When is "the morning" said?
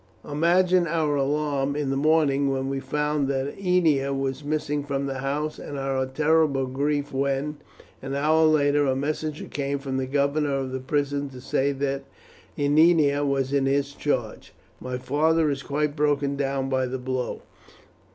1.91-2.49